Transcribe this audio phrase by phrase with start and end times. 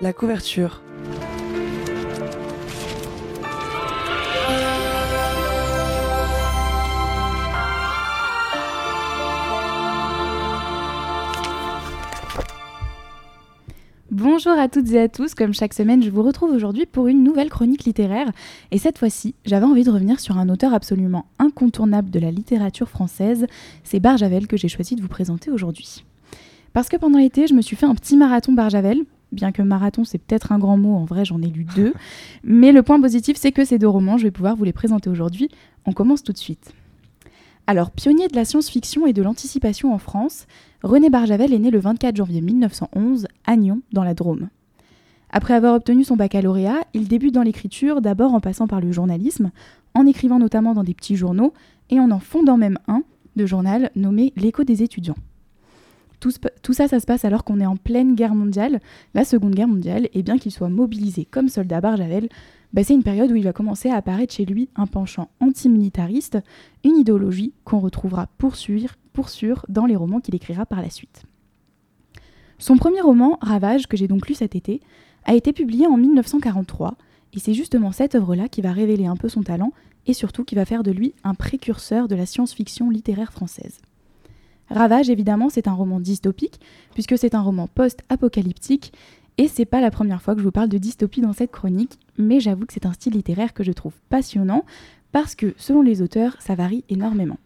[0.00, 0.80] La couverture.
[14.12, 17.24] Bonjour à toutes et à tous, comme chaque semaine je vous retrouve aujourd'hui pour une
[17.24, 18.30] nouvelle chronique littéraire
[18.70, 22.88] et cette fois-ci j'avais envie de revenir sur un auteur absolument incontournable de la littérature
[22.88, 23.46] française,
[23.82, 26.04] c'est Barjavel que j'ai choisi de vous présenter aujourd'hui.
[26.72, 30.04] Parce que pendant l'été je me suis fait un petit marathon Barjavel, bien que marathon
[30.04, 31.94] c'est peut-être un grand mot, en vrai j'en ai lu deux,
[32.44, 35.10] mais le point positif c'est que ces deux romans je vais pouvoir vous les présenter
[35.10, 35.48] aujourd'hui,
[35.86, 36.72] on commence tout de suite.
[37.68, 40.46] Alors, pionnier de la science-fiction et de l'anticipation en France,
[40.82, 44.48] René Barjavel est né le 24 janvier 1911 à Nyon, dans la Drôme.
[45.28, 49.50] Après avoir obtenu son baccalauréat, il débute dans l'écriture, d'abord en passant par le journalisme,
[49.92, 51.52] en écrivant notamment dans des petits journaux
[51.90, 53.02] et en en fondant même un
[53.36, 55.16] de journal nommé L'écho des étudiants.
[56.20, 56.30] Tout,
[56.72, 58.80] ça, ça se passe alors qu'on est en pleine guerre mondiale,
[59.14, 62.28] la Seconde Guerre mondiale, et bien qu'il soit mobilisé comme soldat Barjavel,
[62.72, 66.38] bah, c'est une période où il va commencer à apparaître chez lui un penchant antimilitariste,
[66.84, 70.90] une idéologie qu'on retrouvera pour sûr, pour sûr dans les romans qu'il écrira par la
[70.90, 71.22] suite.
[72.58, 74.80] Son premier roman, Ravage, que j'ai donc lu cet été,
[75.24, 76.96] a été publié en 1943,
[77.32, 79.72] et c'est justement cette œuvre-là qui va révéler un peu son talent
[80.06, 83.80] et surtout qui va faire de lui un précurseur de la science-fiction littéraire française.
[84.70, 86.60] Ravage, évidemment, c'est un roman dystopique,
[86.94, 88.92] puisque c'est un roman post-apocalyptique
[89.38, 91.98] et c'est pas la première fois que je vous parle de dystopie dans cette chronique,
[92.18, 94.64] mais j'avoue que c'est un style littéraire que je trouve passionnant
[95.12, 97.38] parce que, selon les auteurs, ça varie énormément.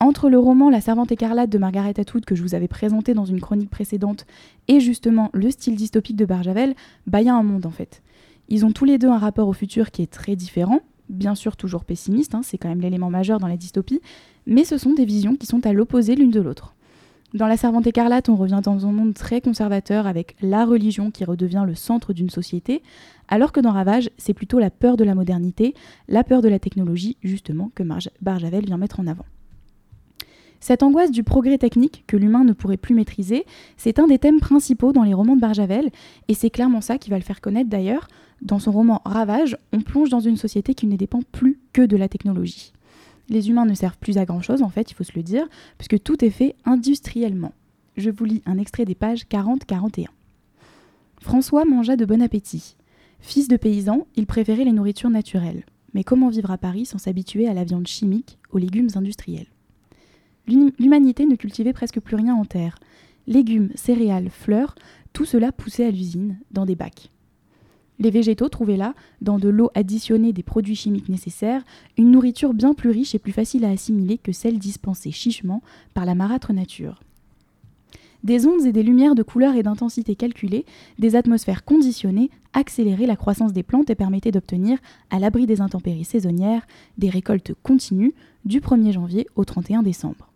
[0.00, 3.26] Entre le roman La Servante écarlate de Margaret Atwood que je vous avais présenté dans
[3.26, 4.24] une chronique précédente
[4.66, 6.74] et justement le style dystopique de Barjavel,
[7.06, 8.02] bah y a un monde en fait.
[8.48, 10.80] Ils ont tous les deux un rapport au futur qui est très différent,
[11.10, 14.00] bien sûr toujours pessimiste, hein, c'est quand même l'élément majeur dans la dystopie,
[14.46, 16.74] mais ce sont des visions qui sont à l'opposé l'une de l'autre.
[17.32, 21.24] Dans La Servante écarlate, on revient dans un monde très conservateur avec la religion qui
[21.24, 22.82] redevient le centre d'une société,
[23.28, 25.74] alors que dans Ravage, c'est plutôt la peur de la modernité,
[26.08, 27.84] la peur de la technologie, justement, que
[28.20, 29.26] Barjavel vient mettre en avant.
[30.60, 34.40] Cette angoisse du progrès technique que l'humain ne pourrait plus maîtriser, c'est un des thèmes
[34.40, 35.90] principaux dans les romans de Barjavel,
[36.28, 38.08] et c'est clairement ça qui va le faire connaître d'ailleurs.
[38.42, 41.96] Dans son roman Ravage, on plonge dans une société qui ne dépend plus que de
[41.96, 42.72] la technologie
[43.30, 45.46] les humains ne servent plus à grand-chose, en fait, il faut se le dire,
[45.78, 47.52] puisque tout est fait industriellement.
[47.96, 50.06] Je vous lis un extrait des pages 40-41.
[51.20, 52.76] François mangea de bon appétit.
[53.20, 55.64] Fils de paysan, il préférait les nourritures naturelles.
[55.94, 59.46] Mais comment vivre à Paris sans s'habituer à la viande chimique, aux légumes industriels?
[60.50, 62.78] L'humanité ne cultivait presque plus rien en terre.
[63.26, 64.74] Légumes, céréales, fleurs,
[65.12, 67.10] tout cela poussait à l'usine, dans des bacs.
[68.00, 71.62] Les végétaux trouvaient là, dans de l'eau additionnée des produits chimiques nécessaires,
[71.98, 75.62] une nourriture bien plus riche et plus facile à assimiler que celle dispensée chichement
[75.92, 77.02] par la marâtre nature.
[78.24, 80.64] Des ondes et des lumières de couleur et d'intensité calculées,
[80.98, 84.78] des atmosphères conditionnées accéléraient la croissance des plantes et permettaient d'obtenir,
[85.10, 86.66] à l'abri des intempéries saisonnières,
[86.96, 88.14] des récoltes continues
[88.46, 90.29] du 1er janvier au 31 décembre.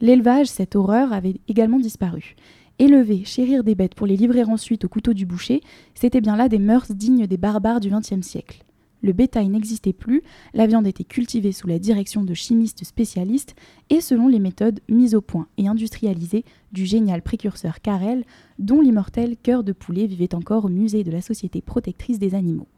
[0.00, 2.36] L'élevage, cette horreur, avait également disparu,
[2.80, 5.62] Élever, chérir des bêtes pour les livrer ensuite au couteau du boucher,
[5.94, 8.64] c'était bien là des mœurs dignes des barbares du XXe siècle.
[9.02, 10.22] Le bétail n'existait plus,
[10.54, 13.56] la viande était cultivée sous la direction de chimistes spécialistes
[13.90, 18.24] et selon les méthodes mises au point et industrialisées du génial précurseur Carrel,
[18.60, 22.68] dont l'immortel cœur de poulet vivait encore au musée de la Société protectrice des animaux.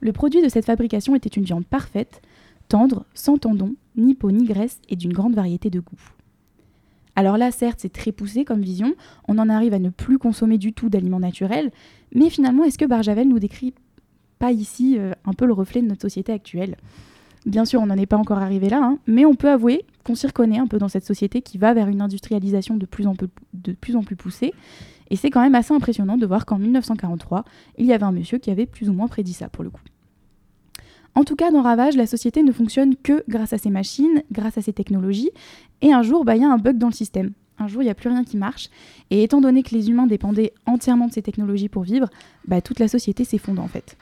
[0.00, 2.22] Le produit de cette fabrication était une viande parfaite,
[2.68, 6.14] tendre, sans tendons, ni peau ni graisse et d'une grande variété de goûts.
[7.20, 8.94] Alors là, certes, c'est très poussé comme vision,
[9.28, 11.70] on en arrive à ne plus consommer du tout d'aliments naturels,
[12.14, 13.74] mais finalement, est-ce que Barjavel nous décrit
[14.38, 16.78] pas ici euh, un peu le reflet de notre société actuelle?
[17.44, 20.14] Bien sûr, on n'en est pas encore arrivé là, hein, mais on peut avouer qu'on
[20.14, 23.12] s'y reconnaît un peu dans cette société qui va vers une industrialisation de plus en,
[23.52, 24.54] de plus, en plus poussée.
[25.10, 27.44] Et c'est quand même assez impressionnant de voir qu'en 1943,
[27.76, 29.82] il y avait un monsieur qui avait plus ou moins prédit ça pour le coup.
[31.14, 34.58] En tout cas, dans Ravage, la société ne fonctionne que grâce à ces machines, grâce
[34.58, 35.30] à ces technologies,
[35.82, 37.32] et un jour, bah, il y a un bug dans le système.
[37.58, 38.70] Un jour, il n'y a plus rien qui marche,
[39.10, 42.08] et étant donné que les humains dépendaient entièrement de ces technologies pour vivre,
[42.46, 43.98] bah, toute la société s'effondre en fait.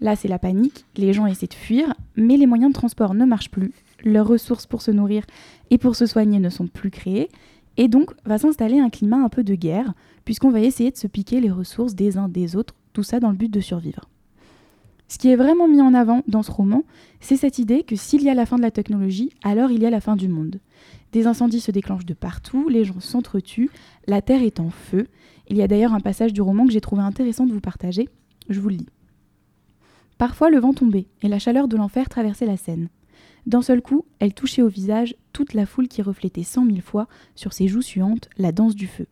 [0.00, 3.24] Là, c'est la panique, les gens essaient de fuir, mais les moyens de transport ne
[3.24, 3.72] marchent plus,
[4.04, 5.24] leurs ressources pour se nourrir
[5.70, 7.28] et pour se soigner ne sont plus créées,
[7.76, 9.92] et donc va s'installer un climat un peu de guerre,
[10.24, 13.30] puisqu'on va essayer de se piquer les ressources des uns des autres, tout ça dans
[13.30, 14.08] le but de survivre.
[15.08, 16.84] Ce qui est vraiment mis en avant dans ce roman,
[17.20, 19.86] c'est cette idée que s'il y a la fin de la technologie, alors il y
[19.86, 20.60] a la fin du monde.
[21.12, 23.70] Des incendies se déclenchent de partout, les gens s'entretuent,
[24.06, 25.06] la terre est en feu.
[25.48, 28.08] Il y a d'ailleurs un passage du roman que j'ai trouvé intéressant de vous partager.
[28.50, 28.88] Je vous le lis.
[30.18, 32.88] Parfois le vent tombait et la chaleur de l'enfer traversait la scène.
[33.46, 37.08] D'un seul coup, elle touchait au visage toute la foule qui reflétait cent mille fois
[37.34, 39.06] sur ses joues suantes la danse du feu.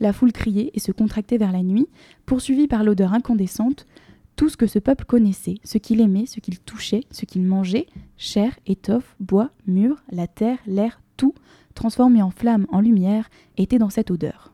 [0.00, 1.86] La foule criait et se contractait vers la nuit,
[2.26, 3.86] poursuivie par l'odeur incandescente,
[4.36, 7.86] tout ce que ce peuple connaissait, ce qu'il aimait, ce qu'il touchait, ce qu'il mangeait,
[8.16, 11.34] chair, étoffe, bois, mur, la terre, l'air, tout,
[11.74, 14.52] transformé en flamme, en lumière, était dans cette odeur.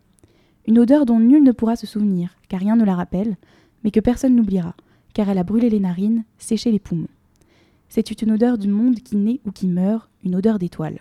[0.66, 3.36] Une odeur dont nul ne pourra se souvenir, car rien ne la rappelle,
[3.82, 4.74] mais que personne n'oubliera,
[5.14, 7.08] car elle a brûlé les narines, séché les poumons.
[7.88, 11.00] C'est une odeur du monde qui naît ou qui meurt, une odeur d'étoile.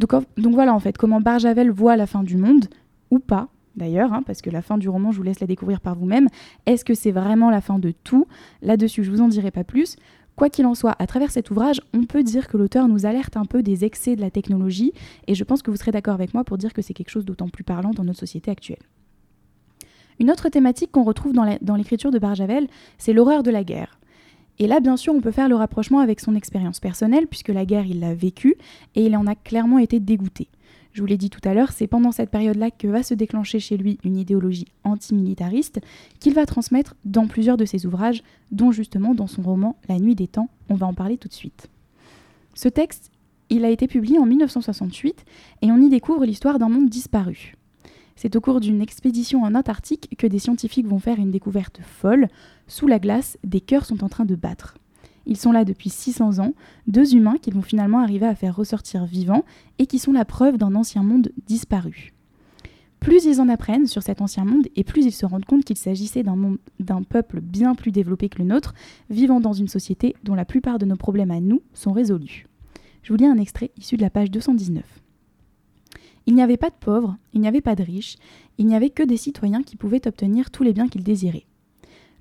[0.00, 2.66] Donc, donc, voilà en fait comment Barjavel voit la fin du monde,
[3.10, 5.80] ou pas d'ailleurs, hein, parce que la fin du roman, je vous laisse la découvrir
[5.80, 6.28] par vous-même.
[6.66, 8.26] Est-ce que c'est vraiment la fin de tout?
[8.62, 9.96] Là-dessus, je vous en dirai pas plus.
[10.36, 13.36] Quoi qu'il en soit, à travers cet ouvrage, on peut dire que l'auteur nous alerte
[13.36, 14.92] un peu des excès de la technologie,
[15.28, 17.24] et je pense que vous serez d'accord avec moi pour dire que c'est quelque chose
[17.24, 18.82] d'autant plus parlant dans notre société actuelle.
[20.18, 22.66] Une autre thématique qu'on retrouve dans l'écriture de Barjavel,
[22.98, 23.98] c'est l'horreur de la guerre.
[24.58, 27.64] Et là, bien sûr, on peut faire le rapprochement avec son expérience personnelle, puisque la
[27.64, 28.56] guerre, il l'a vécue,
[28.94, 30.48] et il en a clairement été dégoûté.
[30.94, 33.58] Je vous l'ai dit tout à l'heure, c'est pendant cette période-là que va se déclencher
[33.58, 35.80] chez lui une idéologie antimilitariste
[36.20, 40.14] qu'il va transmettre dans plusieurs de ses ouvrages, dont justement dans son roman La nuit
[40.14, 40.48] des temps.
[40.68, 41.68] On va en parler tout de suite.
[42.54, 43.10] Ce texte,
[43.50, 45.24] il a été publié en 1968
[45.62, 47.56] et on y découvre l'histoire d'un monde disparu.
[48.14, 52.28] C'est au cours d'une expédition en Antarctique que des scientifiques vont faire une découverte folle.
[52.68, 54.76] Sous la glace, des cœurs sont en train de battre.
[55.26, 56.54] Ils sont là depuis 600 ans,
[56.86, 59.44] deux humains qu'ils vont finalement arriver à faire ressortir vivants
[59.78, 62.12] et qui sont la preuve d'un ancien monde disparu.
[63.00, 65.76] Plus ils en apprennent sur cet ancien monde et plus ils se rendent compte qu'il
[65.76, 68.72] s'agissait d'un peuple bien plus développé que le nôtre,
[69.10, 72.46] vivant dans une société dont la plupart de nos problèmes à nous sont résolus.
[73.02, 74.82] Je vous lis un extrait issu de la page 219.
[76.26, 78.16] Il n'y avait pas de pauvres, il n'y avait pas de riches,
[78.56, 81.44] il n'y avait que des citoyens qui pouvaient obtenir tous les biens qu'ils désiraient.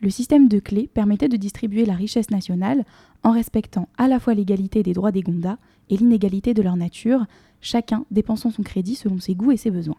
[0.04, 2.84] Le système de clés permettait de distribuer la richesse nationale
[3.24, 5.58] en respectant à la fois l'égalité des droits des Gondas
[5.90, 7.26] et l'inégalité de leur nature,
[7.62, 9.96] chacun dépensant son crédit selon ses goûts et ses besoins.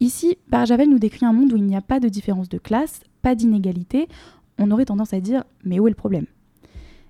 [0.00, 3.02] Ici, Barjavel nous décrit un monde où il n'y a pas de différence de classe,
[3.20, 4.08] pas d'inégalité.
[4.58, 6.24] On aurait tendance à dire mais où est le problème?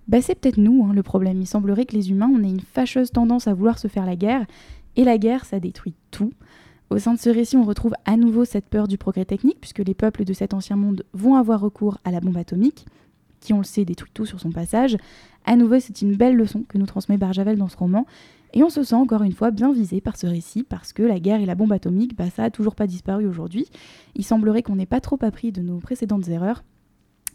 [0.08, 1.40] Bah, C'est peut-être nous hein, le problème.
[1.40, 4.44] Il semblerait que les humains, on une fâcheuse tendance à vouloir se faire la guerre,
[4.96, 6.32] et la guerre, ça détruit tout.
[6.88, 9.80] Au sein de ce récit, on retrouve à nouveau cette peur du progrès technique, puisque
[9.80, 12.86] les peuples de cet ancien monde vont avoir recours à la bombe atomique,
[13.40, 14.96] qui, on le sait, détruit tout sur son passage.
[15.44, 18.06] À nouveau, c'est une belle leçon que nous transmet Barjavel dans ce roman,
[18.54, 21.18] et on se sent encore une fois bien visé par ce récit, parce que la
[21.18, 23.66] guerre et la bombe atomique, bah, ça a toujours pas disparu aujourd'hui.
[24.14, 26.62] Il semblerait qu'on n'ait pas trop appris de nos précédentes erreurs.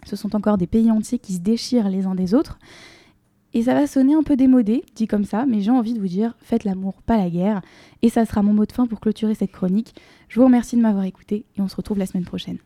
[0.06, 2.58] Ce sont encore des pays entiers qui se déchirent les uns des autres.
[3.54, 6.08] Et ça va sonner un peu démodé, dit comme ça, mais j'ai envie de vous
[6.08, 7.62] dire, faites l'amour, pas la guerre.
[8.02, 9.94] Et ça sera mon mot de fin pour clôturer cette chronique.
[10.30, 12.60] Je vous remercie de m'avoir écouté et on se retrouve la semaine prochaine.